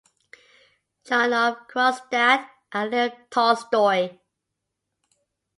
[1.05, 4.17] John of Kronstadt and Leo Tolstoy.